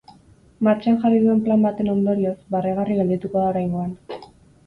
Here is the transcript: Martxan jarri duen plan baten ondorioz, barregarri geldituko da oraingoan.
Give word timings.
Martxan 0.67 0.95
jarri 1.03 1.19
duen 1.25 1.43
plan 1.47 1.65
baten 1.65 1.91
ondorioz, 1.95 2.33
barregarri 2.55 2.97
geldituko 3.01 3.43
da 3.45 3.51
oraingoan. 3.53 3.93